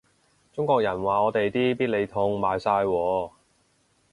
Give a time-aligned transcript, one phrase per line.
[0.51, 3.31] 中國人話我哋啲必理痛賣晒喎